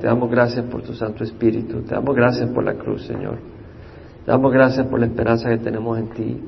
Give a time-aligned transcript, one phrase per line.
[0.00, 1.82] Te damos gracias por tu Santo Espíritu.
[1.82, 3.38] Te damos gracias por la cruz, Señor.
[4.24, 6.40] Te damos gracias por la esperanza que tenemos en ti.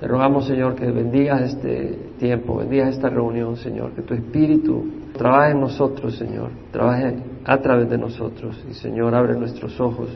[0.00, 5.52] Te rogamos, Señor, que bendigas este tiempo, bendigas esta reunión, Señor, que tu Espíritu trabaje
[5.52, 8.64] en nosotros, Señor, trabaje a través de nosotros.
[8.70, 10.08] Y, Señor, abre nuestros ojos.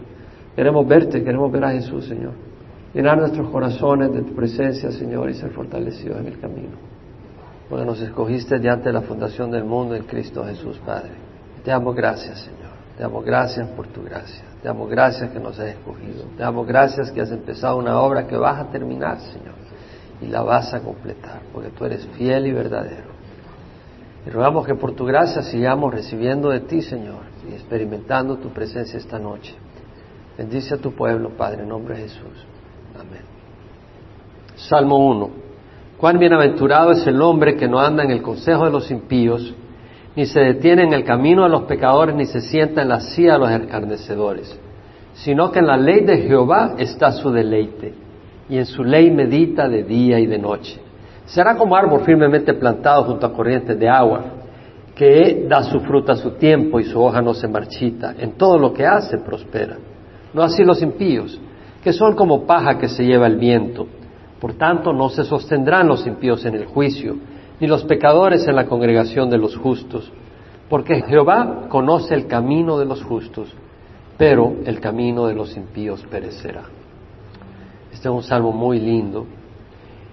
[0.55, 2.33] Queremos verte, queremos ver a Jesús, Señor.
[2.95, 6.77] Llenar nuestros corazones de tu presencia, Señor, y ser fortalecidos en el camino.
[7.69, 11.32] Porque nos escogiste diante de la fundación del mundo en Cristo Jesús, Padre.
[11.65, 12.73] Te damos gracias, Señor.
[12.97, 14.45] Te damos gracias por tu gracia.
[14.61, 16.25] Te damos gracias que nos has escogido.
[16.37, 19.55] Te damos gracias que has empezado una obra que vas a terminar, Señor.
[20.21, 23.13] Y la vas a completar, porque tú eres fiel y verdadero.
[24.25, 28.99] Y rogamos que por tu gracia sigamos recibiendo de ti, Señor, y experimentando tu presencia
[28.99, 29.55] esta noche.
[30.39, 32.47] Bendice a tu pueblo, Padre, en nombre de Jesús.
[32.95, 33.23] Amén.
[34.55, 35.31] Salmo 1.
[35.99, 39.55] Cuán bienaventurado es el hombre que no anda en el consejo de los impíos,
[40.15, 43.35] ni se detiene en el camino de los pecadores, ni se sienta en la silla
[43.35, 44.59] de los escarnecedores,
[45.15, 47.95] sino que en la ley de Jehová está su deleite,
[48.49, 50.81] y en su ley medita de día y de noche.
[51.25, 54.25] Será como árbol firmemente plantado junto a corrientes de agua,
[54.95, 58.15] que da su fruta a su tiempo y su hoja no se marchita.
[58.19, 59.79] En todo lo que hace prospera.
[60.35, 61.41] No así los impíos,
[61.83, 63.87] que son como paja que se lleva el viento.
[64.41, 67.17] Por tanto, no se sostendrán los impíos en el juicio,
[67.61, 70.11] ni los pecadores en la congregación de los justos,
[70.69, 73.55] porque Jehová conoce el camino de los justos,
[74.17, 76.63] pero el camino de los impíos perecerá.
[77.93, 79.27] Este es un salmo muy lindo.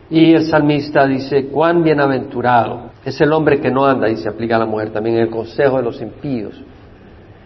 [0.10, 4.56] Y el salmista dice, cuán bienaventurado es el hombre que no anda, y se aplica
[4.56, 6.62] a la mujer también, en el consejo de los impíos,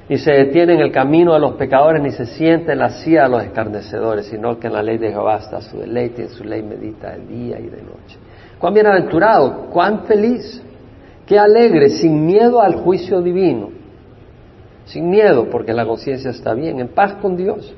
[0.09, 3.23] ni se detiene en el camino de los pecadores, ni se siente en la silla
[3.23, 6.31] de los escarnecedores, sino que en la ley de Jehová está su deleite, y en
[6.31, 8.17] su ley medita de día y de noche.
[8.63, 10.63] Cuán bienaventurado, cuán feliz,
[11.25, 13.71] qué alegre, sin miedo al juicio divino,
[14.85, 17.75] sin miedo, porque la conciencia está bien, en paz con Dios.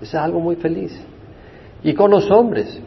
[0.00, 0.98] Eso es algo muy feliz.
[1.82, 2.80] Y con los hombres,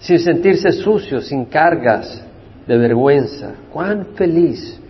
[0.00, 2.26] sin sentirse sucio, sin cargas
[2.66, 3.52] de vergüenza.
[3.72, 4.80] Cuán feliz,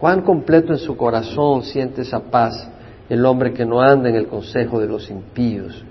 [0.00, 2.66] cuán completo en su corazón siente esa paz
[3.10, 5.84] el hombre que no anda en el consejo de los impíos,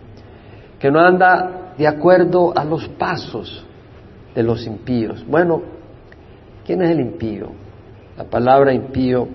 [0.79, 3.67] que no anda de acuerdo a los pasos
[4.35, 5.25] de los impíos.
[5.27, 5.61] Bueno,
[6.65, 7.49] ¿quién es el impío?
[8.17, 9.27] La palabra impío,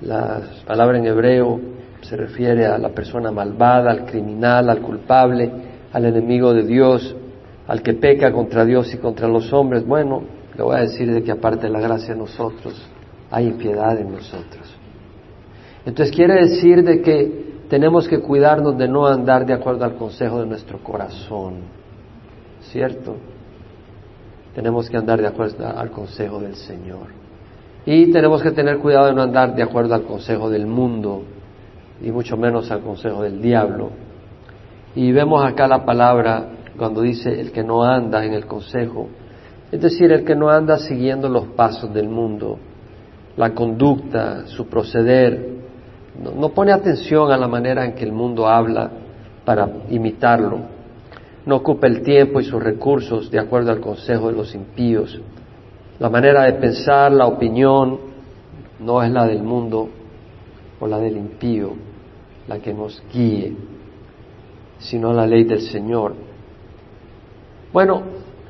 [0.00, 1.60] la palabra en hebreo
[2.02, 5.50] se refiere a la persona malvada, al criminal, al culpable,
[5.92, 7.16] al enemigo de Dios,
[7.66, 9.86] al que peca contra Dios y contra los hombres.
[9.86, 10.22] Bueno,
[10.56, 12.74] le voy a decir de que aparte de la gracia de nosotros,
[13.30, 14.76] hay impiedad en nosotros.
[15.86, 20.40] Entonces quiere decir de que tenemos que cuidarnos de no andar de acuerdo al consejo
[20.40, 21.62] de nuestro corazón,
[22.60, 23.16] ¿cierto?
[24.54, 27.08] Tenemos que andar de acuerdo al consejo del Señor.
[27.86, 31.22] Y tenemos que tener cuidado de no andar de acuerdo al consejo del mundo,
[32.00, 33.90] y mucho menos al consejo del diablo.
[34.94, 39.08] Y vemos acá la palabra cuando dice el que no anda en el consejo,
[39.70, 42.58] es decir, el que no anda siguiendo los pasos del mundo,
[43.36, 45.54] la conducta, su proceder,
[46.22, 48.88] no, no, pone atención a la manera en que el mundo habla
[49.44, 50.73] para imitarlo,
[51.46, 55.20] no ocupa el tiempo y sus recursos de acuerdo al consejo de los impíos,
[55.98, 57.98] la manera de pensar, la opinión,
[58.80, 59.88] no es la del mundo
[60.80, 61.72] o la del impío,
[62.48, 63.56] la que nos guíe,
[64.78, 66.14] sino la ley del Señor.
[67.72, 68.02] Bueno,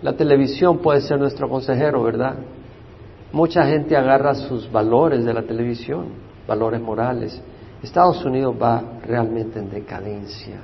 [0.02, 2.36] la televisión puede ser nuestro consejero, ¿verdad?
[3.32, 6.06] Mucha gente agarra sus valores de la televisión,
[6.46, 7.40] valores morales.
[7.82, 10.60] Estados Unidos va realmente en decadencia.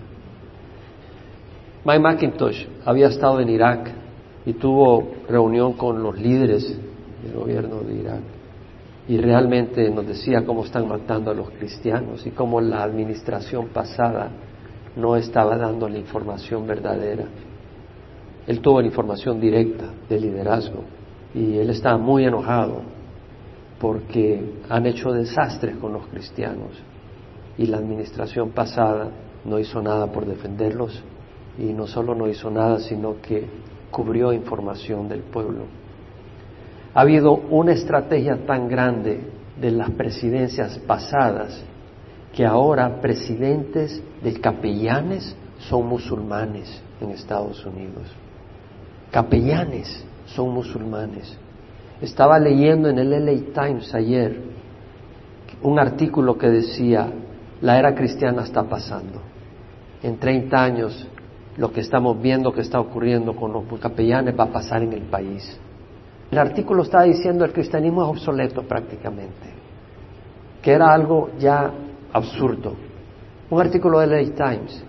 [1.83, 3.91] Mike McIntosh había estado en Irak
[4.45, 6.79] y tuvo reunión con los líderes
[7.23, 8.21] del gobierno de Irak
[9.09, 14.31] y realmente nos decía cómo están matando a los cristianos y cómo la administración pasada
[14.95, 17.25] no estaba dando la información verdadera.
[18.47, 20.85] Él tuvo la información directa del liderazgo
[21.35, 22.83] y él estaba muy enojado
[23.81, 26.73] porque han hecho desastres con los cristianos
[27.57, 29.09] y la administración pasada
[29.47, 31.03] no hizo nada por defenderlos
[31.61, 33.45] y no solo no hizo nada, sino que
[33.91, 35.65] cubrió información del pueblo.
[36.95, 39.21] Ha habido una estrategia tan grande
[39.61, 41.63] de las presidencias pasadas
[42.35, 48.11] que ahora presidentes de capellanes son musulmanes en Estados Unidos.
[49.11, 51.37] Capellanes son musulmanes.
[52.01, 54.41] Estaba leyendo en el LA Times ayer
[55.63, 57.13] un artículo que decía,
[57.61, 59.21] la era cristiana está pasando.
[60.03, 61.07] En 30 años
[61.57, 65.03] lo que estamos viendo que está ocurriendo con los capellanes va a pasar en el
[65.03, 65.59] país.
[66.31, 69.61] El artículo está diciendo el cristianismo es obsoleto prácticamente.
[70.63, 71.71] que era algo ya
[72.13, 72.75] absurdo.
[73.49, 74.85] Un artículo de LA Times.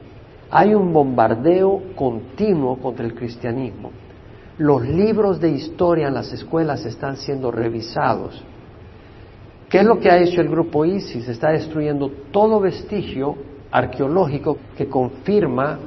[0.50, 3.92] Hay un bombardeo continuo contra el cristianismo.
[4.58, 8.44] Los libros de historia en las escuelas están siendo revisados.
[9.70, 11.30] ¿Qué es lo que ha hecho el grupo ISIS?
[11.30, 13.36] Está destruyendo todo vestigio
[13.72, 15.80] arqueológico que confirma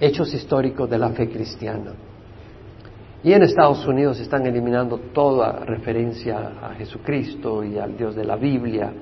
[0.00, 1.92] hechos históricos de la fe cristiana.
[3.22, 8.36] Y en Estados Unidos están eliminando toda referencia a Jesucristo y al Dios de la
[8.36, 8.92] Biblia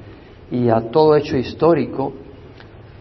[0.50, 2.12] y a todo hecho histórico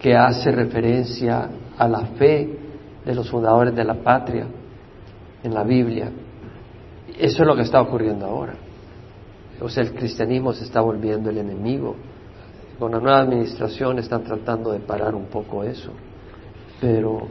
[0.01, 2.59] que hace referencia a la fe
[3.05, 4.45] de los fundadores de la patria
[5.41, 6.11] en la Biblia.
[7.17, 8.55] Eso es lo que está ocurriendo ahora.
[9.61, 11.95] O sea, el cristianismo se está volviendo el enemigo.
[12.77, 15.91] Con la nueva administración están tratando de parar un poco eso.
[16.81, 17.27] Pero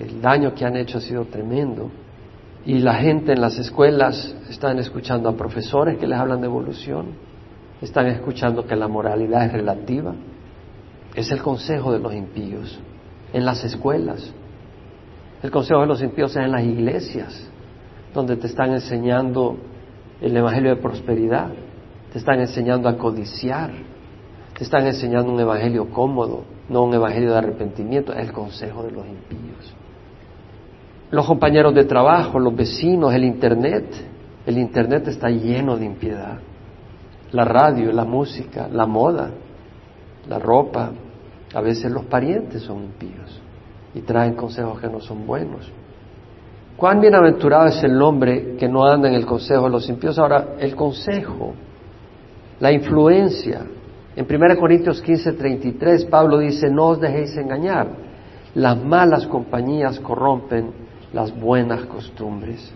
[0.00, 1.90] el daño que han hecho ha sido tremendo.
[2.64, 7.06] Y la gente en las escuelas están escuchando a profesores que les hablan de evolución,
[7.80, 10.14] están escuchando que la moralidad es relativa.
[11.14, 12.78] Es el consejo de los impíos
[13.32, 14.32] en las escuelas.
[15.42, 17.48] El consejo de los impíos es en las iglesias,
[18.14, 19.56] donde te están enseñando
[20.20, 21.50] el evangelio de prosperidad,
[22.12, 23.70] te están enseñando a codiciar,
[24.56, 28.90] te están enseñando un evangelio cómodo, no un evangelio de arrepentimiento, es el consejo de
[28.90, 29.74] los impíos
[31.10, 33.86] los compañeros de trabajo, los vecinos, el Internet.
[34.46, 36.38] El Internet está lleno de impiedad.
[37.32, 39.30] La radio, la música, la moda,
[40.28, 40.92] la ropa.
[41.54, 43.40] A veces los parientes son impíos
[43.92, 45.70] y traen consejos que no son buenos.
[46.76, 50.18] Cuán bienaventurado es el hombre que no anda en el consejo de los impíos.
[50.18, 51.54] Ahora, el consejo,
[52.60, 53.66] la influencia.
[54.14, 57.88] En 1 Corintios 15, 33, Pablo dice, no os dejéis engañar.
[58.54, 62.72] Las malas compañías corrompen las buenas costumbres.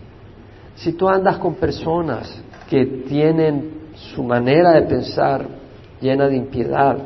[0.75, 5.45] Si tú andas con personas que tienen su manera de pensar
[6.01, 6.97] llena de impiedad,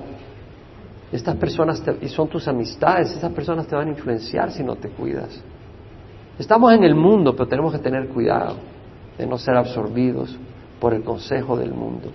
[1.12, 4.90] estas personas y son tus amistades, esas personas te van a influenciar si no te
[4.90, 5.42] cuidas.
[6.38, 8.56] Estamos en el mundo, pero tenemos que tener cuidado
[9.18, 10.36] de no ser absorbidos
[10.80, 12.10] por el consejo del mundo.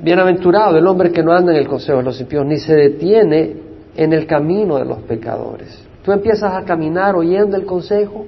[0.00, 3.56] Bienaventurado el hombre que no anda en el consejo de los impíos, ni se detiene
[3.94, 5.84] en el camino de los pecadores.
[6.04, 8.26] Tú empiezas a caminar oyendo el consejo,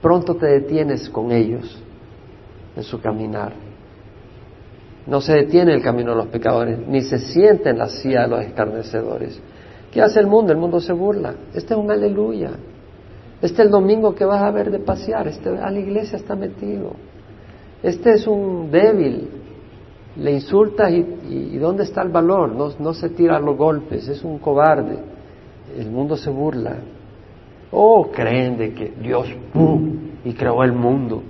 [0.00, 1.82] pronto te detienes con ellos
[2.76, 3.52] en su caminar.
[5.04, 8.28] No se detiene el camino de los pecadores, ni se siente en la silla de
[8.28, 9.40] los escarnecedores.
[9.90, 10.52] ¿Qué hace el mundo?
[10.52, 11.34] El mundo se burla.
[11.52, 12.52] Este es un aleluya.
[13.42, 15.26] Este es el domingo que vas a ver de pasear.
[15.26, 16.92] Este a la iglesia está metido.
[17.82, 19.30] Este es un débil.
[20.16, 22.54] Le insultas y, ¿dónde está el valor?
[22.54, 24.08] No se tira los golpes.
[24.08, 25.13] Es un cobarde
[25.76, 26.76] el mundo se burla.
[27.70, 29.98] Oh, creen de que Dios ¡pum!
[30.24, 31.22] y creó el mundo.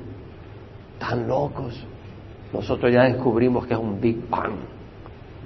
[0.98, 1.84] Tan locos.
[2.52, 4.52] Nosotros ya descubrimos que es un Big Bang,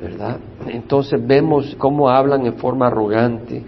[0.00, 0.39] ¿verdad?
[0.67, 3.62] Entonces vemos cómo hablan en forma arrogante.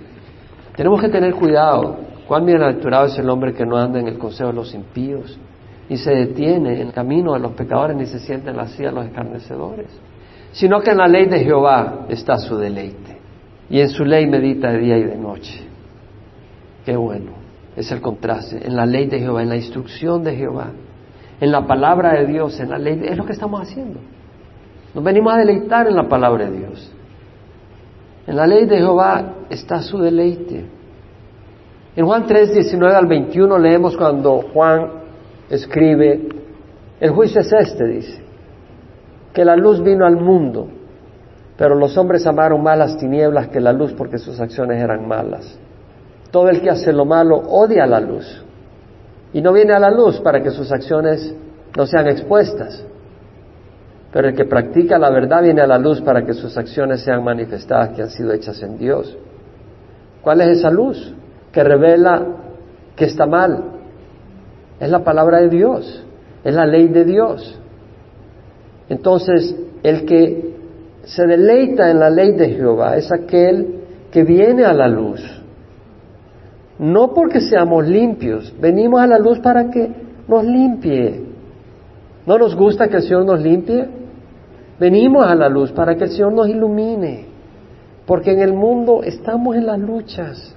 [0.76, 1.96] Tenemos que tener cuidado.
[2.28, 5.38] Cuán bienaventurado es el hombre que no anda en el consejo de los impíos,
[5.88, 8.90] ni se detiene en el camino de los pecadores, ni se siente en la silla
[8.90, 9.88] de los escarnecedores,
[10.52, 13.19] sino que en la ley de Jehová está su deleite
[13.70, 15.62] y en su ley medita de día y de noche.
[16.84, 17.30] Qué bueno,
[17.76, 18.66] es el contraste.
[18.66, 20.72] En la ley de Jehová, en la instrucción de Jehová,
[21.40, 24.00] en la palabra de Dios, en la ley, es lo que estamos haciendo.
[24.92, 26.92] Nos venimos a deleitar en la palabra de Dios.
[28.26, 30.64] En la ley de Jehová está su deleite.
[31.94, 34.88] En Juan 3, 19 al 21 leemos cuando Juan
[35.48, 36.28] escribe,
[36.98, 38.20] el juicio es este, dice,
[39.32, 40.79] que la luz vino al mundo
[41.60, 45.58] pero los hombres amaron más las tinieblas que la luz porque sus acciones eran malas.
[46.30, 48.42] Todo el que hace lo malo odia la luz
[49.34, 51.34] y no viene a la luz para que sus acciones
[51.76, 52.82] no sean expuestas.
[54.10, 57.22] Pero el que practica la verdad viene a la luz para que sus acciones sean
[57.22, 59.14] manifestadas que han sido hechas en Dios.
[60.22, 61.14] ¿Cuál es esa luz?
[61.52, 62.26] Que revela
[62.96, 63.64] que está mal.
[64.80, 66.06] Es la palabra de Dios,
[66.42, 67.60] es la ley de Dios.
[68.88, 70.49] Entonces, el que
[71.04, 73.80] se deleita en la ley de Jehová es aquel
[74.10, 75.20] que viene a la luz.
[76.78, 79.90] No porque seamos limpios, venimos a la luz para que
[80.26, 81.20] nos limpie.
[82.26, 83.88] ¿No nos gusta que el Señor nos limpie?
[84.78, 87.26] Venimos a la luz para que el Señor nos ilumine.
[88.06, 90.56] Porque en el mundo estamos en las luchas,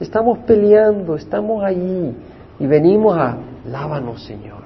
[0.00, 2.14] estamos peleando, estamos allí
[2.58, 3.38] y venimos a,
[3.70, 4.64] lávanos Señor,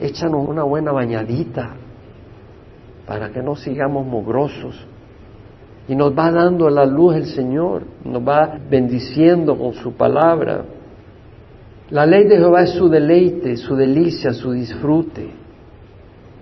[0.00, 1.74] échanos una buena bañadita,
[3.10, 4.86] para que no sigamos mugrosos.
[5.88, 10.62] Y nos va dando la luz el Señor, nos va bendiciendo con su palabra.
[11.90, 15.28] La ley de Jehová es su deleite, su delicia, su disfrute,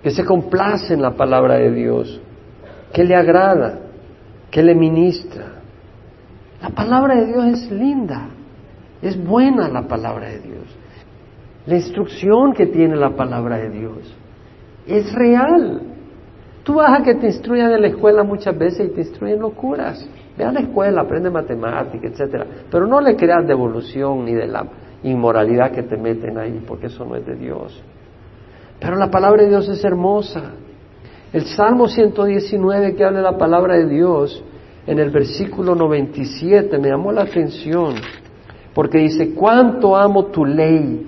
[0.03, 2.21] que se complace en la palabra de Dios.
[2.93, 3.79] que le agrada,
[4.51, 5.45] que le ministra.
[6.61, 8.29] La palabra de Dios es linda,
[9.01, 10.65] es buena la palabra de Dios.
[11.65, 14.15] La instrucción que tiene la palabra de Dios
[14.85, 15.88] es real.
[16.63, 20.07] Tú vas a que te instruyan en la escuela muchas veces y te instruyen locuras.
[20.37, 24.65] Ve a la escuela, aprende matemática, etcétera, pero no le creas devolución ni de la
[25.03, 27.81] inmoralidad que te meten ahí, porque eso no es de Dios.
[28.79, 30.53] Pero la palabra de Dios es hermosa.
[31.33, 34.43] El Salmo 119 que habla de la palabra de Dios,
[34.87, 37.95] en el versículo 97, me llamó la atención,
[38.73, 41.05] porque dice, cuánto amo tu ley.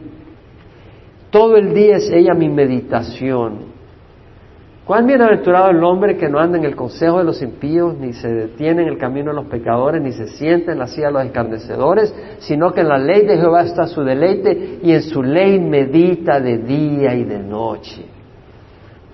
[1.31, 3.70] Todo el día es ella mi meditación.
[4.91, 8.27] Cuán bienaventurado el hombre que no anda en el consejo de los impíos, ni se
[8.27, 11.25] detiene en el camino de los pecadores, ni se sienta en la silla de los
[11.27, 15.61] escarnecedores, sino que en la ley de Jehová está su deleite y en su ley
[15.61, 18.05] medita de día y de noche.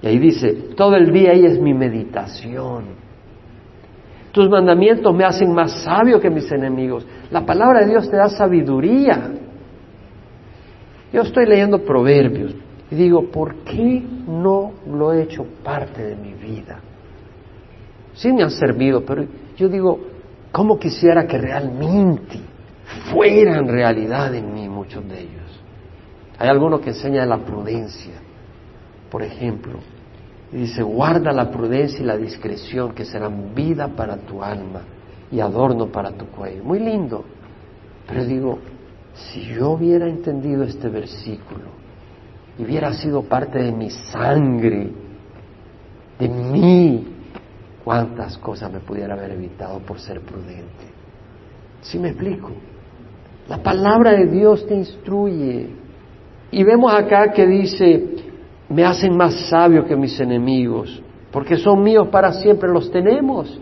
[0.02, 2.86] Y ahí dice, todo el día ahí es mi meditación.
[4.32, 7.06] Tus mandamientos me hacen más sabio que mis enemigos.
[7.30, 9.30] La palabra de Dios te da sabiduría.
[11.14, 12.56] Yo estoy leyendo proverbios.
[12.90, 16.80] Y digo, ¿por qué no lo he hecho parte de mi vida?
[18.14, 19.26] Sí me han servido, pero
[19.58, 20.00] yo digo,
[20.52, 22.40] ¿cómo quisiera que realmente
[23.12, 25.62] fueran realidad en mí muchos de ellos?
[26.40, 28.14] Hay algunos que enseñan la prudencia,
[29.12, 29.80] por ejemplo,
[30.52, 34.82] y dice, guarda la prudencia y la discreción que serán vida para tu alma
[35.30, 36.64] y adorno para tu cuello.
[36.64, 37.26] Muy lindo,
[38.08, 38.60] pero digo,
[39.14, 41.66] si yo hubiera entendido este versículo,
[42.58, 44.90] y hubiera sido parte de mi sangre,
[46.20, 47.08] de mí,
[47.84, 50.86] cuántas cosas me pudiera haber evitado por ser prudente.
[51.82, 52.50] ¿Sí me explico?
[53.48, 55.70] La palabra de Dios te instruye.
[56.52, 58.04] Y vemos acá que dice,
[58.70, 63.62] me hacen más sabio que mis enemigos, porque son míos para siempre, los tenemos.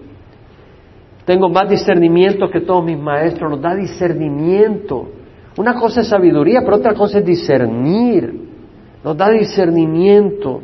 [1.25, 5.09] Tengo más discernimiento que todos mis maestros, nos da discernimiento.
[5.57, 8.44] Una cosa es sabiduría, pero otra cosa es discernir
[9.05, 10.63] nos da discernimiento,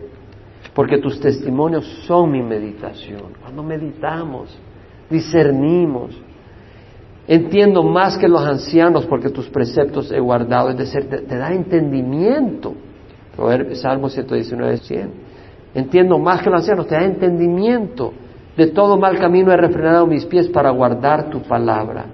[0.73, 3.33] porque tus testimonios son mi meditación.
[3.39, 4.57] Cuando meditamos,
[5.11, 6.19] discernimos.
[7.27, 12.73] Entiendo más que los ancianos porque tus preceptos he guardado, es decir, te, da entendimiento.
[13.73, 15.11] Salmo 119, 100.
[15.75, 18.11] Entiendo más que los ancianos, te da entendimiento.
[18.57, 22.05] De todo mal camino he refrenado mis pies para guardar tu palabra.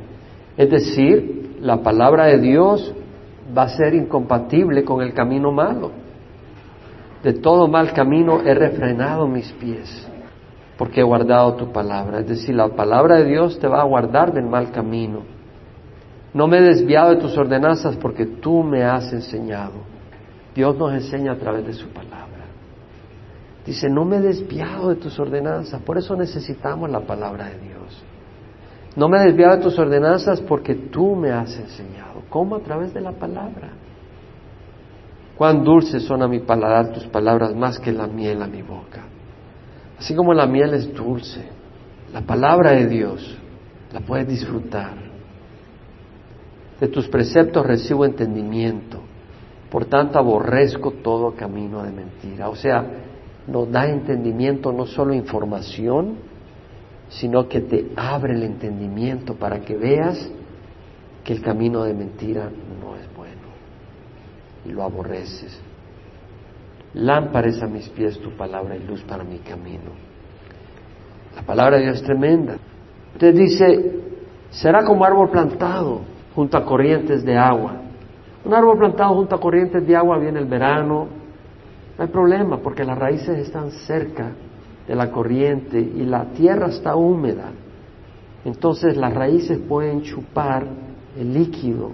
[0.57, 2.93] Es decir, la palabra de Dios
[3.57, 6.05] va a ser incompatible con el camino malo
[7.23, 10.07] de todo mal camino he refrenado mis pies,
[10.77, 12.19] porque he guardado tu palabra.
[12.19, 15.21] Es decir, la palabra de Dios te va a guardar del mal camino.
[16.33, 19.73] No me he desviado de tus ordenanzas porque tú me has enseñado.
[20.53, 22.27] Dios nos enseña a través de su palabra.
[23.65, 28.03] Dice, no me he desviado de tus ordenanzas, por eso necesitamos la palabra de Dios.
[28.95, 32.21] No me he desviado de tus ordenanzas porque tú me has enseñado.
[32.29, 32.55] ¿Cómo?
[32.55, 33.69] A través de la palabra.
[35.37, 39.03] Cuán dulces son a mi paladar tus palabras más que la miel a mi boca.
[39.99, 41.45] Así como la miel es dulce,
[42.11, 43.37] la palabra de Dios
[43.93, 44.95] la puedes disfrutar.
[46.79, 48.99] De tus preceptos recibo entendimiento,
[49.69, 52.49] por tanto aborrezco todo camino de mentira.
[52.49, 52.85] O sea,
[53.47, 56.15] nos da entendimiento, no solo información,
[57.09, 60.29] sino que te abre el entendimiento para que veas
[61.23, 62.49] que el camino de mentira
[62.81, 63.06] no es
[64.67, 65.59] y lo aborreces.
[66.93, 69.91] Lámpara a mis pies tu palabra y luz para mi camino.
[71.35, 72.57] La palabra de Dios es tremenda.
[73.13, 73.91] Usted dice,
[74.49, 76.01] será como árbol plantado
[76.35, 77.81] junto a corrientes de agua.
[78.43, 81.07] Un árbol plantado junto a corrientes de agua viene el verano,
[81.97, 84.31] no hay problema porque las raíces están cerca
[84.87, 87.51] de la corriente y la tierra está húmeda.
[88.45, 90.65] Entonces las raíces pueden chupar
[91.17, 91.91] el líquido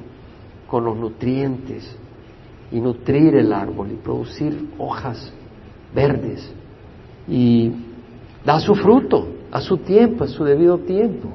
[0.68, 1.98] con los nutrientes
[2.74, 5.32] y nutrir el árbol y producir hojas
[5.94, 6.51] verdes
[7.27, 7.72] y
[8.44, 11.30] da su fruto a su tiempo, a su debido tiempo.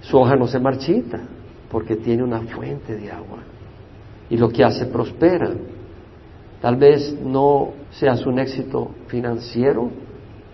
[0.00, 1.20] Su hoja no se marchita
[1.70, 3.40] porque tiene una fuente de agua
[4.30, 5.52] y lo que hace prospera.
[6.62, 9.90] Tal vez no seas un éxito financiero,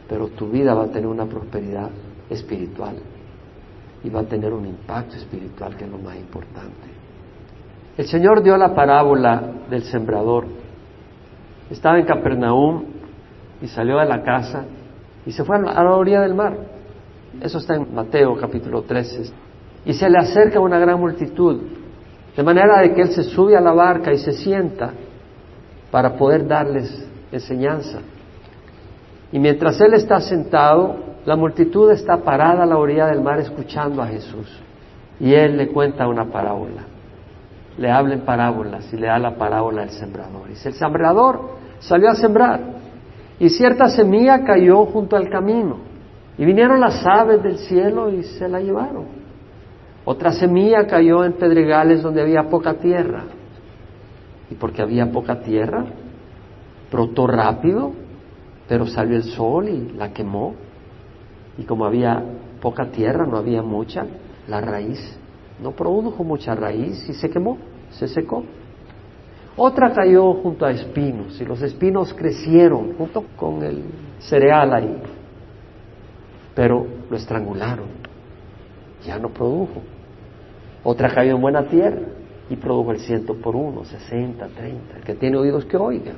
[0.08, 1.90] pero tu vida va a tener una prosperidad
[2.28, 2.96] espiritual
[4.02, 6.91] y va a tener un impacto espiritual que es lo más importante.
[7.96, 10.46] El Señor dio la parábola del sembrador.
[11.70, 12.84] Estaba en Capernaum
[13.60, 14.64] y salió de la casa
[15.26, 16.56] y se fue a la orilla del mar.
[17.40, 19.30] Eso está en Mateo capítulo 13.
[19.84, 21.60] Y se le acerca una gran multitud,
[22.34, 24.92] de manera de que él se sube a la barca y se sienta
[25.90, 27.98] para poder darles enseñanza.
[29.32, 30.96] Y mientras él está sentado,
[31.26, 34.48] la multitud está parada a la orilla del mar escuchando a Jesús.
[35.20, 36.91] Y él le cuenta una parábola.
[37.78, 40.48] Le habla en parábolas y le da la parábola al sembrador.
[40.48, 41.40] Dice, el sembrador
[41.80, 42.60] salió a sembrar
[43.38, 45.78] y cierta semilla cayó junto al camino.
[46.38, 49.06] Y vinieron las aves del cielo y se la llevaron.
[50.04, 53.24] Otra semilla cayó en pedregales donde había poca tierra.
[54.50, 55.84] Y porque había poca tierra,
[56.90, 57.92] brotó rápido,
[58.68, 60.54] pero salió el sol y la quemó.
[61.58, 62.22] Y como había
[62.60, 64.06] poca tierra, no había mucha,
[64.48, 65.18] la raíz
[65.62, 67.58] no produjo mucha raíz y se quemó,
[67.90, 68.44] se secó.
[69.56, 73.82] Otra cayó junto a espinos y los espinos crecieron junto con el
[74.18, 75.02] cereal ahí,
[76.54, 77.86] pero lo estrangularon,
[79.04, 79.82] ya no produjo.
[80.84, 82.00] Otra cayó en buena tierra
[82.48, 84.96] y produjo el ciento por uno, sesenta, treinta.
[84.96, 86.12] El que tiene oídos que oiga.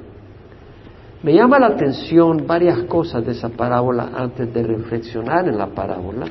[1.23, 6.27] Me llama la atención varias cosas de esa parábola antes de reflexionar en la parábola.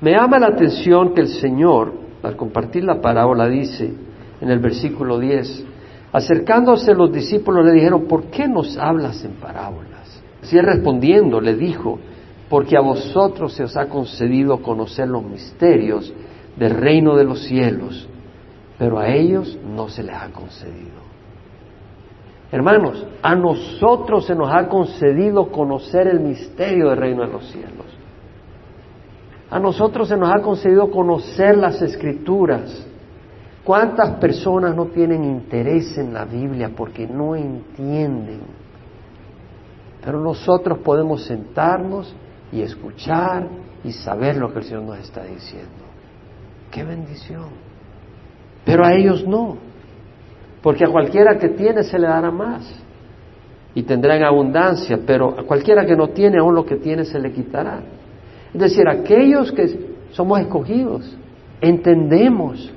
[0.00, 3.92] Me llama la atención que el Señor, al compartir la parábola, dice
[4.40, 5.64] en el versículo 10,
[6.12, 10.22] acercándose los discípulos le dijeron, ¿por qué nos hablas en parábolas?
[10.42, 11.98] Si él respondiendo le dijo,
[12.48, 16.12] porque a vosotros se os ha concedido conocer los misterios
[16.56, 18.08] del reino de los cielos,
[18.78, 20.98] pero a ellos no se les ha concedido.
[22.50, 27.97] Hermanos, a nosotros se nos ha concedido conocer el misterio del reino de los cielos.
[29.50, 32.86] A nosotros se nos ha concedido conocer las escrituras.
[33.64, 38.40] ¿Cuántas personas no tienen interés en la Biblia porque no entienden?
[40.04, 42.14] Pero nosotros podemos sentarnos
[42.52, 43.46] y escuchar
[43.84, 45.84] y saber lo que el Señor nos está diciendo.
[46.70, 47.48] ¡Qué bendición!
[48.64, 49.56] Pero a ellos no.
[50.62, 52.70] Porque a cualquiera que tiene se le dará más
[53.74, 57.18] y tendrá en abundancia, pero a cualquiera que no tiene, aún lo que tiene se
[57.18, 57.80] le quitará.
[58.58, 59.68] Es decir, aquellos que
[60.10, 61.16] somos escogidos,
[61.60, 62.68] entendemos,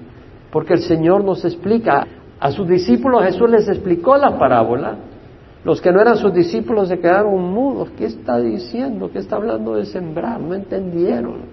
[0.51, 2.06] porque el Señor nos explica.
[2.39, 4.95] A sus discípulos Jesús les explicó la parábola.
[5.63, 7.89] Los que no eran sus discípulos se quedaron mudos.
[7.97, 9.10] ¿Qué está diciendo?
[9.12, 10.39] ¿Qué está hablando de sembrar?
[10.39, 11.45] No entendieron.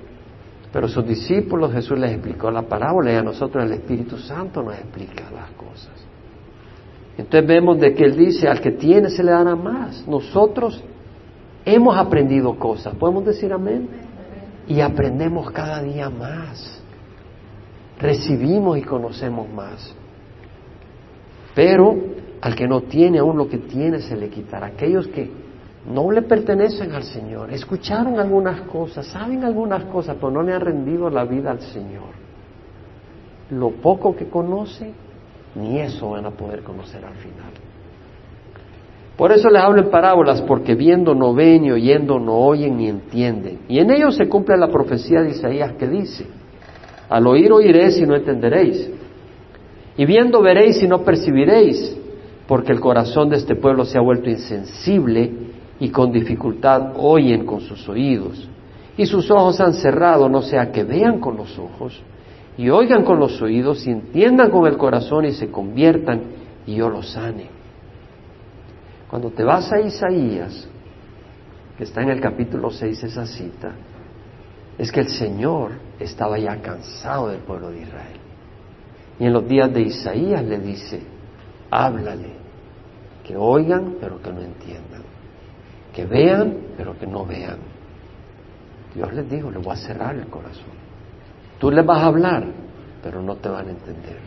[0.74, 4.74] Pero sus discípulos Jesús les explicó la parábola y a nosotros el Espíritu Santo nos
[4.74, 6.06] explica las cosas.
[7.16, 10.06] Entonces vemos de que Él dice, al que tiene se le dará más.
[10.06, 10.82] Nosotros
[11.64, 14.07] hemos aprendido cosas, podemos decir amén.
[14.68, 16.82] Y aprendemos cada día más.
[17.98, 19.94] Recibimos y conocemos más.
[21.54, 21.96] Pero
[22.40, 24.68] al que no tiene aún lo que tiene se le quitará.
[24.68, 25.30] Aquellos que
[25.92, 30.60] no le pertenecen al Señor, escucharon algunas cosas, saben algunas cosas, pero no le han
[30.60, 32.10] rendido la vida al Señor.
[33.50, 34.92] Lo poco que conoce
[35.54, 37.67] ni eso van a poder conocer al final.
[39.18, 42.88] Por eso les hablo en parábolas, porque viendo no ven y oyendo no oyen ni
[42.88, 43.58] entienden.
[43.68, 46.24] Y en ellos se cumple la profecía de Isaías que dice,
[47.08, 48.88] al oír oiréis y no entenderéis.
[49.96, 51.98] Y viendo veréis y no percibiréis,
[52.46, 55.32] porque el corazón de este pueblo se ha vuelto insensible
[55.80, 58.48] y con dificultad oyen con sus oídos.
[58.96, 62.00] Y sus ojos han cerrado, no sea que vean con los ojos
[62.56, 66.22] y oigan con los oídos y entiendan con el corazón y se conviertan
[66.66, 67.57] y yo los sane.
[69.08, 70.68] Cuando te vas a Isaías,
[71.76, 73.72] que está en el capítulo 6 esa cita,
[74.76, 78.20] es que el Señor estaba ya cansado del pueblo de Israel.
[79.18, 81.00] Y en los días de Isaías le dice,
[81.70, 82.32] háblale,
[83.24, 85.02] que oigan pero que no entiendan,
[85.92, 87.58] que vean pero que no vean.
[88.94, 90.76] Dios les dijo, le voy a cerrar el corazón.
[91.58, 92.44] Tú les vas a hablar,
[93.02, 94.18] pero no te van a entender.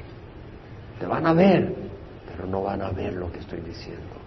[1.00, 1.74] Te van a ver,
[2.28, 4.20] pero no van a ver lo que estoy diciendo.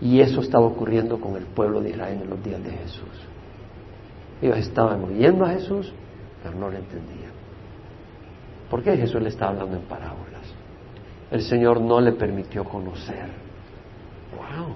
[0.00, 3.08] Y eso estaba ocurriendo con el pueblo de Israel en los días de Jesús.
[4.42, 5.92] Ellos estaban oyendo a Jesús,
[6.42, 7.32] pero no le entendían.
[8.68, 10.42] ¿Por qué Jesús le estaba hablando en parábolas?
[11.30, 13.28] El Señor no le permitió conocer.
[14.36, 14.74] ¡Wow!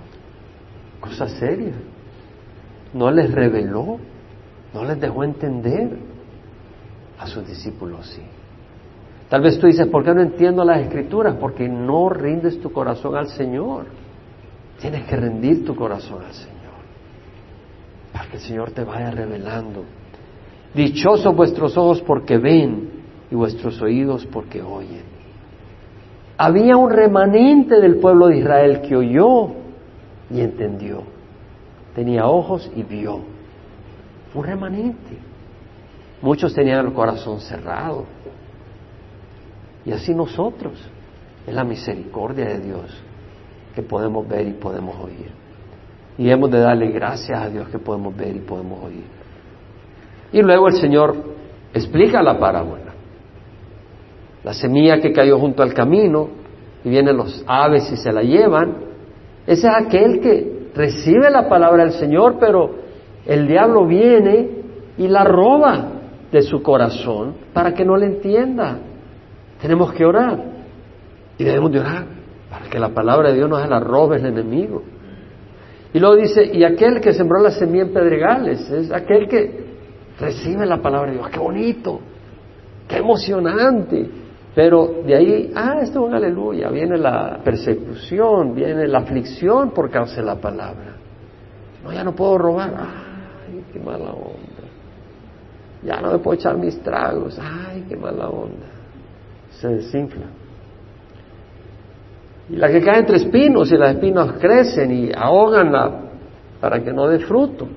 [1.00, 1.74] Cosa seria.
[2.94, 3.98] No les reveló
[4.72, 5.98] no les dejó entender.
[7.18, 8.22] A sus discípulos sí.
[9.28, 11.36] Tal vez tú dices, ¿por qué no entiendo las escrituras?
[11.38, 13.86] Porque no rindes tu corazón al Señor.
[14.80, 16.58] Tienes que rendir tu corazón al Señor.
[18.12, 19.84] Para que el Señor te vaya revelando.
[20.74, 22.90] Dichosos vuestros ojos porque ven
[23.30, 25.02] y vuestros oídos porque oyen.
[26.38, 29.48] Había un remanente del pueblo de Israel que oyó
[30.30, 31.02] y entendió.
[31.94, 33.20] Tenía ojos y vio
[34.34, 35.18] un remanente.
[36.20, 38.04] Muchos tenían el corazón cerrado.
[39.84, 40.74] Y así nosotros,
[41.46, 43.02] es la misericordia de Dios
[43.74, 45.30] que podemos ver y podemos oír.
[46.18, 49.04] Y hemos de darle gracias a Dios que podemos ver y podemos oír.
[50.32, 51.16] Y luego el Señor
[51.72, 52.92] explica la parábola.
[54.44, 56.28] La semilla que cayó junto al camino
[56.84, 58.76] y vienen los aves y se la llevan.
[59.46, 62.74] Ese es aquel que recibe la palabra del Señor, pero
[63.26, 64.48] el diablo viene
[64.96, 65.92] y la roba
[66.30, 68.78] de su corazón para que no le entienda.
[69.60, 70.38] Tenemos que orar.
[71.36, 72.06] Y debemos de orar
[72.50, 74.82] para que la palabra de Dios no se la robe el enemigo.
[75.92, 79.66] Y luego dice, y aquel que sembró la semilla en pedregales, es aquel que
[80.18, 81.28] recibe la palabra de Dios.
[81.30, 82.00] ¡Qué bonito!
[82.86, 84.10] ¡Qué emocionante!
[84.54, 89.90] Pero de ahí, ah, esto es un aleluya, viene la persecución, viene la aflicción por
[89.90, 90.96] causa de la palabra.
[91.84, 92.74] No, ya no puedo robar.
[92.76, 94.68] ¡Ay, qué mala onda!
[95.84, 97.38] Ya no me puedo echar mis tragos.
[97.40, 98.77] ¡Ay, qué mala onda!
[99.60, 100.26] Se desinfla.
[102.48, 105.72] Y la que cae entre espinos y las espinos crecen y ahogan
[106.60, 107.68] para que no dé fruto.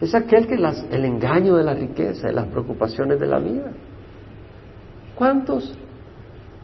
[0.00, 3.70] Es aquel que el engaño de la riqueza y las preocupaciones de la vida.
[5.14, 5.74] ¿Cuántos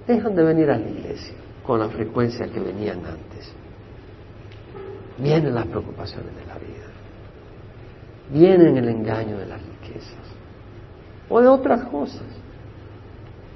[0.07, 1.35] dejan de venir a la iglesia
[1.67, 3.53] con la frecuencia que venían antes?
[5.19, 6.87] Vienen las preocupaciones de la vida.
[8.31, 10.15] Vienen el engaño de las riquezas.
[11.29, 12.23] O de otras cosas.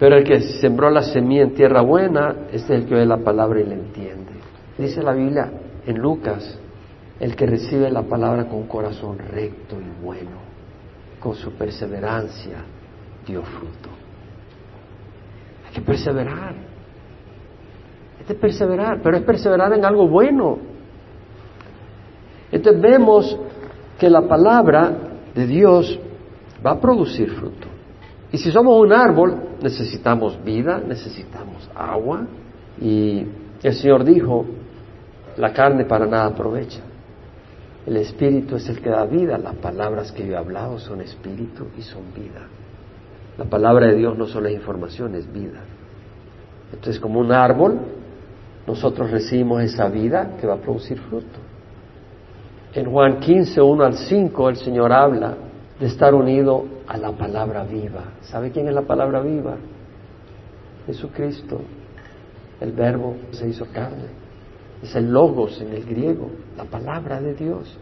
[0.01, 3.61] Pero el que sembró la semilla en tierra buena es el que oye la palabra
[3.61, 4.33] y la entiende.
[4.79, 5.53] Dice la Biblia
[5.87, 6.59] en Lucas,
[7.21, 10.39] el que recibe la palabra con corazón recto y bueno,
[11.21, 12.65] con su perseverancia,
[13.27, 13.91] dio fruto.
[15.69, 16.55] Hay que perseverar.
[18.19, 20.57] Hay que perseverar, pero es perseverar en algo bueno.
[22.51, 23.39] Entonces vemos
[23.99, 24.97] que la palabra
[25.35, 26.01] de Dios
[26.65, 27.69] va a producir fruto.
[28.33, 32.27] Y si somos un árbol, necesitamos vida, necesitamos agua.
[32.81, 33.27] Y
[33.62, 34.46] el Señor dijo,
[35.37, 36.81] la carne para nada aprovecha.
[37.87, 39.38] El espíritu es el que da vida.
[39.38, 42.46] Las palabras que yo he hablado son espíritu y son vida.
[43.38, 45.61] La palabra de Dios no solo es información, es vida.
[46.73, 47.81] Entonces, como un árbol,
[48.66, 51.38] nosotros recibimos esa vida que va a producir fruto.
[52.75, 55.35] En Juan 15, 1 al 5, el Señor habla
[55.81, 58.03] de estar unido a la palabra viva.
[58.22, 59.55] ¿Sabe quién es la palabra viva?
[60.87, 61.61] Jesucristo.
[62.61, 64.09] El verbo se hizo carne.
[64.83, 67.79] Es el logos en el griego, la palabra de Dios.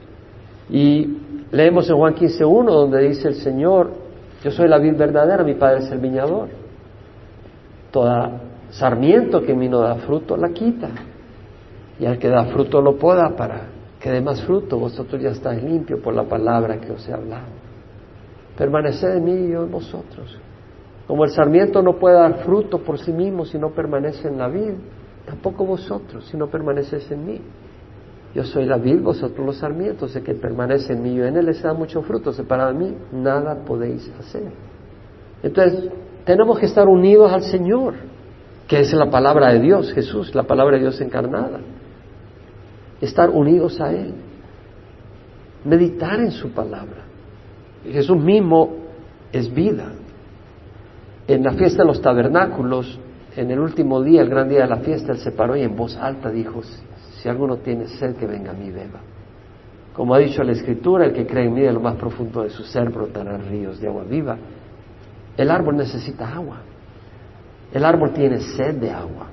[0.68, 1.16] Y
[1.50, 3.92] leemos en Juan 15.1 donde dice el Señor,
[4.44, 6.50] yo soy la vid verdadera, mi Padre es el viñador.
[7.90, 10.90] Toda sarmiento que vino da fruto la quita.
[11.98, 13.68] Y al que da fruto lo poda para
[13.98, 14.78] que dé más fruto.
[14.78, 17.57] Vosotros ya estáis limpios por la palabra que os he hablado.
[18.58, 20.36] Permaneced en mí y yo en vosotros.
[21.06, 24.48] Como el sarmiento no puede dar fruto por sí mismo si no permanece en la
[24.48, 24.74] vid,
[25.24, 27.40] tampoco vosotros si no permanecéis en mí.
[28.34, 31.46] Yo soy la vid, vosotros los sarmientos, el que permanece en mí y en él
[31.46, 34.50] les da mucho fruto, separado de mí, nada podéis hacer.
[35.42, 35.90] Entonces,
[36.26, 37.94] tenemos que estar unidos al Señor,
[38.66, 41.60] que es la palabra de Dios, Jesús, la palabra de Dios encarnada.
[43.00, 44.12] Estar unidos a Él,
[45.64, 47.07] meditar en su palabra.
[47.92, 48.76] Jesús mismo
[49.32, 49.92] es vida.
[51.26, 52.98] En la fiesta de los tabernáculos,
[53.36, 55.76] en el último día, el gran día de la fiesta, Él se paró y en
[55.76, 59.00] voz alta dijo, si alguno tiene sed, que venga a mí beba.
[59.94, 62.50] Como ha dicho la Escritura, el que cree en mí de lo más profundo de
[62.50, 64.38] su ser brotarán ríos de agua viva.
[65.36, 66.58] El árbol necesita agua.
[67.72, 69.26] El árbol tiene sed de agua.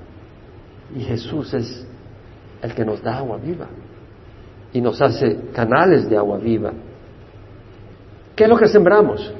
[0.94, 1.86] Y Jesús es
[2.62, 3.66] el que nos da agua viva.
[4.72, 6.72] Y nos hace canales de agua viva
[8.36, 9.32] ¿Qué es lo que sembramos?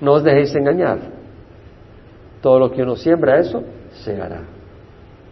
[0.00, 0.98] No os dejéis engañar.
[2.40, 3.64] Todo lo que uno siembra, eso
[4.04, 4.42] segará.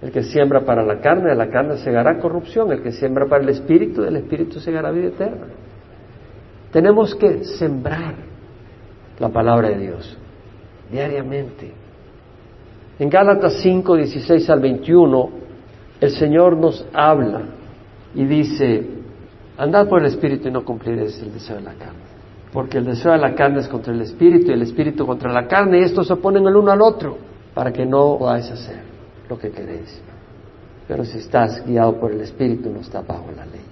[0.02, 2.72] El que siembra para la carne, de la carne segará corrupción.
[2.72, 5.46] El que siembra para el espíritu, del espíritu segará vida eterna.
[6.72, 8.16] Tenemos que sembrar
[9.20, 10.18] la palabra de Dios
[10.90, 11.72] diariamente.
[12.98, 15.30] En Gálatas 5, 16 al 21,
[16.00, 17.42] el Señor nos habla
[18.14, 18.86] y dice,
[19.56, 22.02] Andad por el Espíritu y no cumpliréis el deseo de la carne.
[22.52, 25.46] Porque el deseo de la carne es contra el Espíritu y el Espíritu contra la
[25.46, 27.16] carne y estos se oponen el uno al otro
[27.54, 28.82] para que no podáis hacer
[29.28, 30.00] lo que queréis.
[30.86, 33.64] Pero si estás guiado por el Espíritu no estás bajo la ley.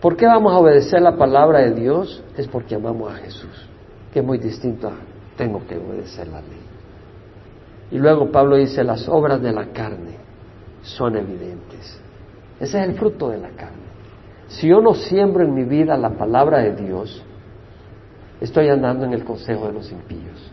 [0.00, 2.22] ¿Por qué vamos a obedecer la palabra de Dios?
[2.36, 3.68] Es porque amamos a Jesús,
[4.12, 4.92] que es muy distinto a
[5.38, 6.60] tengo que obedecer la ley.
[7.92, 10.16] Y luego Pablo dice, las obras de la carne
[10.82, 11.98] son evidentes.
[12.60, 13.87] Ese es el fruto de la carne.
[14.48, 17.22] Si yo no siembro en mi vida la palabra de Dios,
[18.40, 20.50] estoy andando en el consejo de los impíos,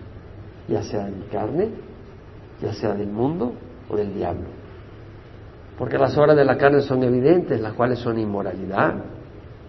[0.67, 1.69] ya sea de mi carne,
[2.61, 3.53] ya sea del mundo
[3.89, 4.47] o del diablo.
[5.77, 8.95] Porque las obras de la carne son evidentes, las cuales son inmoralidad,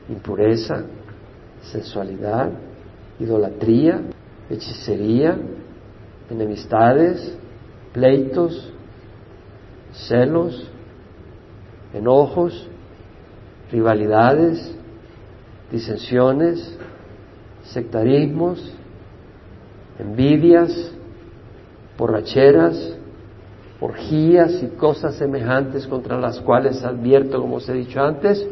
[0.08, 0.84] impureza,
[1.62, 2.50] sensualidad,
[3.18, 4.02] idolatría,
[4.50, 5.36] hechicería,
[6.30, 7.36] enemistades,
[7.92, 8.72] pleitos,
[9.92, 10.70] celos,
[11.92, 12.68] enojos,
[13.70, 14.74] rivalidades,
[15.70, 16.78] disensiones,
[17.64, 18.72] sectarismos,
[19.98, 20.92] envidias,
[21.98, 22.96] borracheras,
[23.80, 28.46] orgías y cosas semejantes contra las cuales advierto, como os he dicho antes,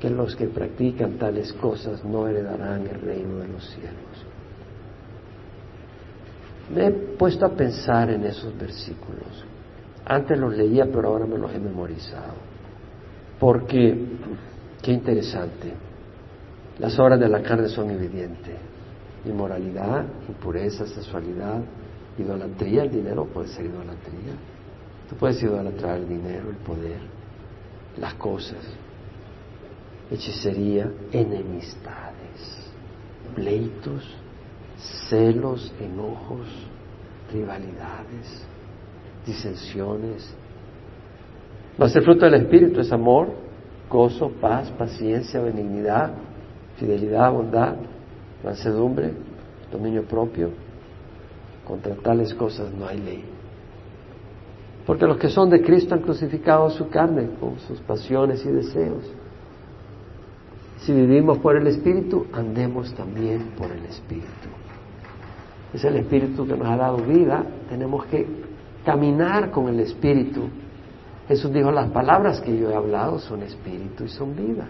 [0.00, 4.26] que los que practican tales cosas no heredarán el reino de los cielos.
[6.74, 9.44] Me he puesto a pensar en esos versículos.
[10.06, 12.49] Antes los leía, pero ahora me los he memorizado.
[13.40, 14.06] Porque,
[14.82, 15.72] qué interesante,
[16.78, 18.56] las obras de la carne son evidentes.
[19.24, 21.62] Inmoralidad, impureza, sexualidad,
[22.20, 24.34] Idolatría, el dinero puede ser idolatría.
[25.08, 27.00] Tú puedes idolatrar el dinero, el poder,
[27.96, 28.64] las cosas.
[30.10, 32.70] Hechicería, enemistades,
[33.34, 34.06] pleitos,
[35.08, 36.46] celos, enojos,
[37.32, 38.44] rivalidades,
[39.24, 40.34] disensiones.
[41.80, 43.28] Mas el fruto del Espíritu es amor,
[43.88, 46.12] gozo, paz, paciencia, benignidad,
[46.76, 47.74] fidelidad, bondad,
[48.44, 49.14] mansedumbre,
[49.72, 50.50] dominio propio
[51.66, 53.24] contra tales cosas no hay ley.
[54.84, 59.10] Porque los que son de Cristo han crucificado su carne con sus pasiones y deseos.
[60.80, 64.50] Si vivimos por el Espíritu, andemos también por el Espíritu.
[65.72, 67.42] Es el Espíritu que nos ha dado vida.
[67.70, 68.26] Tenemos que
[68.84, 70.42] caminar con el Espíritu.
[71.30, 74.66] Jesús dijo, las palabras que yo he hablado son Espíritu y son vida.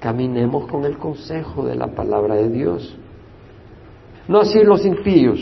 [0.00, 2.94] Caminemos con el consejo de la palabra de Dios.
[4.28, 5.40] No así los impíos,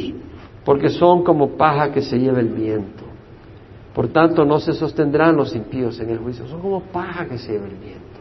[0.64, 3.02] porque son como paja que se lleva el viento.
[3.92, 7.50] Por tanto, no se sostendrán los impíos en el juicio, son como paja que se
[7.50, 8.20] lleva el viento.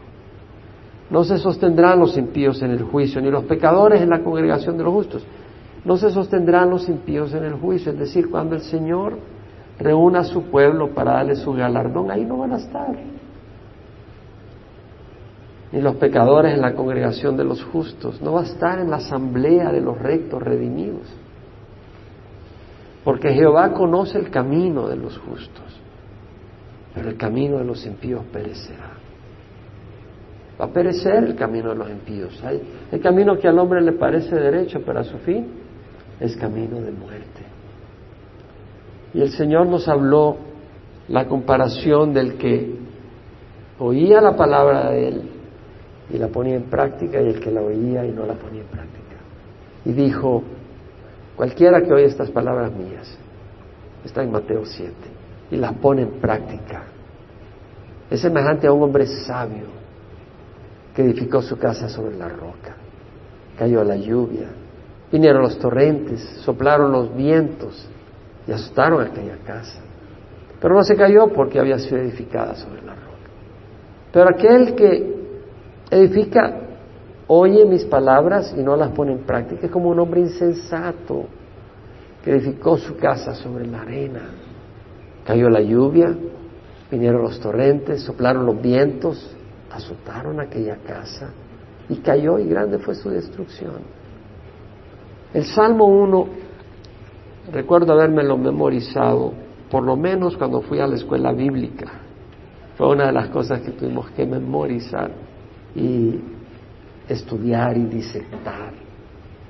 [1.11, 4.83] No se sostendrán los impíos en el juicio, ni los pecadores en la congregación de
[4.83, 5.23] los justos.
[5.83, 9.19] No se sostendrán los impíos en el juicio, es decir, cuando el Señor
[9.79, 12.95] reúna a su pueblo para darle su galardón, ahí no van a estar
[15.75, 18.95] ni los pecadores en la congregación de los justos, no va a estar en la
[18.95, 21.13] asamblea de los rectos redimidos.
[23.03, 25.81] Porque Jehová conoce el camino de los justos,
[26.93, 28.91] pero el camino de los impíos perecerá.
[30.59, 32.41] Va a perecer el camino de los impíos.
[32.89, 35.45] El camino que al hombre le parece derecho, pero a su fin
[36.21, 37.34] es camino de muerte.
[39.15, 40.35] Y el Señor nos habló
[41.07, 42.75] la comparación del que
[43.79, 45.21] oía la palabra de Él
[46.13, 48.67] y la ponía en práctica y el que la oía y no la ponía en
[48.67, 49.15] práctica.
[49.85, 50.43] Y dijo,
[51.37, 53.17] cualquiera que oye estas palabras mías,
[54.03, 54.93] está en Mateo 7,
[55.51, 56.83] y las pone en práctica,
[58.11, 59.67] es semejante a un hombre sabio
[60.93, 62.75] que edificó su casa sobre la roca.
[63.57, 64.49] Cayó la lluvia,
[65.09, 67.89] vinieron los torrentes, soplaron los vientos
[68.47, 69.81] y asustaron aquella casa.
[70.59, 73.29] Pero no se cayó porque había sido edificada sobre la roca.
[74.11, 75.15] Pero aquel que
[75.91, 76.61] edifica,
[77.27, 79.65] oye mis palabras y no las pone en práctica.
[79.65, 81.25] Es como un hombre insensato
[82.23, 84.21] que edificó su casa sobre la arena.
[85.25, 86.15] Cayó la lluvia,
[86.89, 89.35] vinieron los torrentes, soplaron los vientos,
[89.71, 91.29] azotaron aquella casa
[91.89, 93.81] y cayó y grande fue su destrucción.
[95.33, 96.27] El Salmo 1,
[97.51, 99.33] recuerdo habérmelo memorizado,
[99.69, 101.91] por lo menos cuando fui a la escuela bíblica.
[102.77, 105.11] Fue una de las cosas que tuvimos que memorizar
[105.75, 106.19] y
[107.07, 108.73] estudiar y disectar.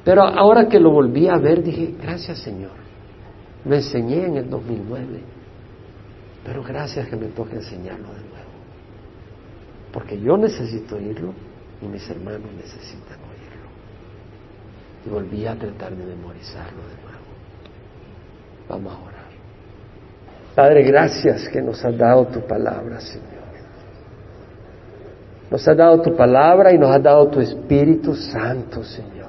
[0.03, 2.85] Pero ahora que lo volví a ver, dije, gracias Señor.
[3.65, 5.21] Me enseñé en el 2009,
[6.45, 8.35] pero gracias que me toca enseñarlo de nuevo.
[9.91, 11.33] Porque yo necesito oírlo
[11.81, 13.69] y mis hermanos necesitan oírlo.
[15.05, 17.04] Y volví a tratar de memorizarlo de nuevo.
[18.67, 19.15] Vamos a orar.
[20.55, 23.35] Padre, gracias que nos has dado tu palabra, Señor.
[25.51, 29.25] Nos has dado tu palabra y nos has dado tu Espíritu Santo, Señor.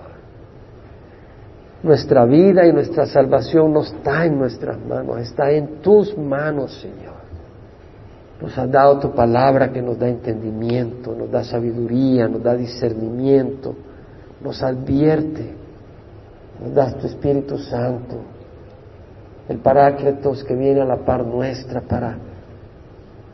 [1.82, 7.16] Nuestra vida y nuestra salvación no está en nuestras manos, está en tus manos, Señor.
[8.40, 13.74] Nos has dado tu palabra que nos da entendimiento, nos da sabiduría, nos da discernimiento,
[14.42, 15.54] nos advierte,
[16.62, 18.16] nos das tu Espíritu Santo,
[19.48, 22.16] el Paráclitos que viene a la par nuestra para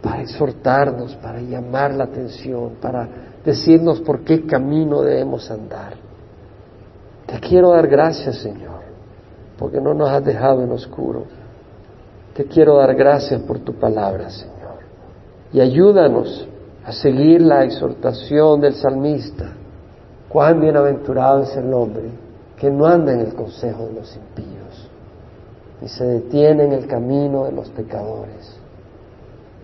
[0.03, 3.09] para exhortarnos, para llamar la atención, para
[3.45, 5.95] decirnos por qué camino debemos andar.
[7.27, 8.83] Te quiero dar gracias, Señor,
[9.57, 11.25] porque no nos has dejado en oscuro.
[12.35, 14.53] Te quiero dar gracias por tu palabra, Señor.
[15.53, 16.49] Y ayúdanos
[16.85, 19.53] a seguir la exhortación del salmista.
[20.29, 22.11] Cuán bienaventurado es el hombre
[22.57, 24.82] que no anda en el consejo de los impíos,
[25.83, 28.57] ni se detiene en el camino de los pecadores,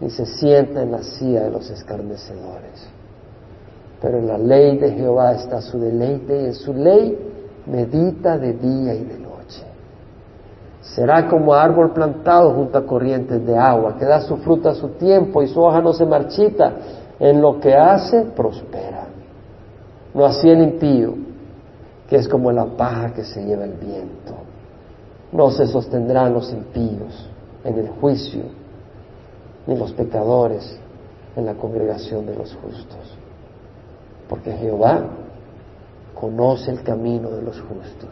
[0.01, 2.89] ni se sienta en la silla de los escarnecedores.
[4.03, 7.17] Pero en la ley de Jehová está su deleite y en su ley
[7.67, 9.63] medita de día y de noche.
[10.81, 14.89] Será como árbol plantado junto a corrientes de agua, que da su fruta a su
[14.89, 16.73] tiempo y su hoja no se marchita.
[17.21, 19.07] En lo que hace, prospera.
[20.15, 21.15] No así el impío,
[22.09, 24.48] que es como la paja que se lleva el viento.
[25.33, 27.29] No se sostendrán los impíos
[27.65, 28.43] en el juicio,
[29.67, 30.79] ni los pecadores
[31.37, 33.17] en la congregación de los justos.
[34.29, 35.05] Porque Jehová
[36.15, 38.11] conoce el camino de los justos,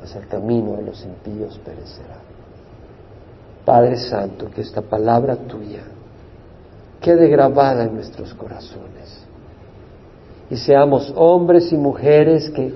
[0.00, 2.16] mas el camino de los impíos perecerá.
[3.64, 5.82] Padre Santo, que esta palabra tuya
[7.00, 9.28] quede grabada en nuestros corazones
[10.50, 12.72] y seamos hombres y mujeres que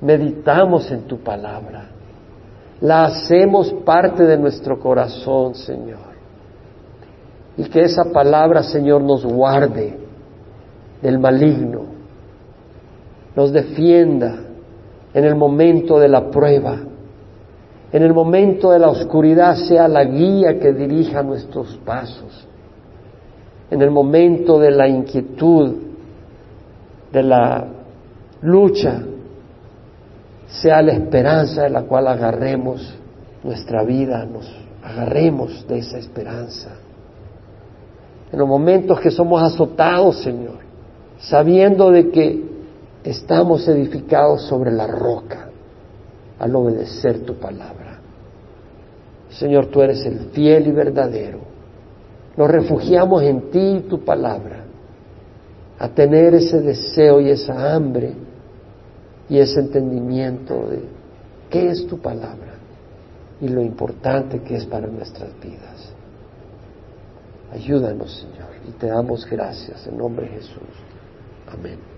[0.00, 1.88] meditamos en tu palabra,
[2.80, 6.08] la hacemos parte de nuestro corazón, Señor,
[7.56, 9.98] y que esa palabra, Señor, nos guarde
[11.02, 11.82] del maligno,
[13.34, 14.40] nos defienda
[15.12, 16.78] en el momento de la prueba,
[17.90, 22.46] en el momento de la oscuridad sea la guía que dirija nuestros pasos,
[23.70, 25.74] en el momento de la inquietud,
[27.12, 27.66] de la
[28.42, 29.02] lucha,
[30.48, 32.94] sea la esperanza de la cual agarremos
[33.44, 34.50] nuestra vida, nos
[34.82, 36.70] agarremos de esa esperanza.
[38.32, 40.58] En los momentos que somos azotados, Señor,
[41.18, 42.48] sabiendo de que
[43.04, 45.48] estamos edificados sobre la roca
[46.38, 47.98] al obedecer tu palabra.
[49.30, 51.40] Señor, tú eres el fiel y verdadero.
[52.36, 54.64] Nos refugiamos en ti y tu palabra,
[55.78, 58.14] a tener ese deseo y esa hambre
[59.28, 60.84] y ese entendimiento de
[61.50, 62.54] qué es tu palabra
[63.40, 65.92] y lo importante que es para nuestras vidas.
[67.52, 70.74] Ayúdanos, Señor, y te damos gracias en nombre de Jesús.
[71.46, 71.78] Amén.